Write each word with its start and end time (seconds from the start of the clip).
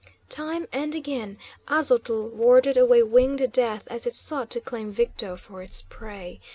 Time 0.29 0.65
and 0.73 0.95
again 0.95 1.37
Aztotl 1.67 2.31
warded 2.31 2.75
away 2.75 3.03
winged 3.03 3.51
death 3.51 3.87
as 3.91 4.07
it 4.07 4.15
sought 4.15 4.49
to 4.49 4.59
claim 4.59 4.89
Victo 4.89 5.35
for 5.35 5.61
its 5.61 5.83
prey. 5.83 6.39